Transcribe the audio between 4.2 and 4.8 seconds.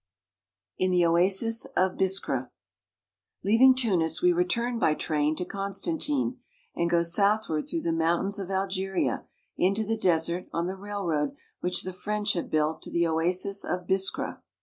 return